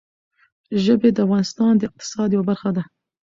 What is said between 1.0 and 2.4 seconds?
د افغانستان د اقتصاد